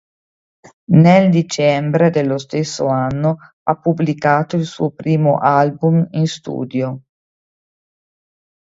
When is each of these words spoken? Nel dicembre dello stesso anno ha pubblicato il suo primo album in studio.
Nel 0.93 1.29
dicembre 1.29 2.09
dello 2.09 2.39
stesso 2.39 2.87
anno 2.87 3.37
ha 3.61 3.75
pubblicato 3.75 4.55
il 4.55 4.65
suo 4.65 4.89
primo 4.89 5.37
album 5.37 6.07
in 6.13 6.25
studio. 6.25 7.01